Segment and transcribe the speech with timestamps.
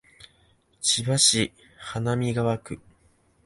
[0.81, 2.79] 千葉市花見川区